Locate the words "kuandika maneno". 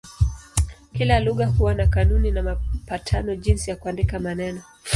3.75-4.61